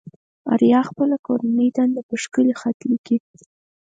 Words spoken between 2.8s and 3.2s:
ليكي.